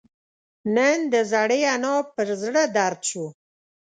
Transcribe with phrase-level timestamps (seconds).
[0.75, 3.25] نن د زړې انا پر زړه دړد شو